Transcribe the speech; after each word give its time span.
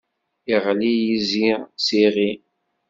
Iɣli 0.55 0.91
yizi 1.07 1.49
s 1.85 1.87
iɣi. 2.05 2.31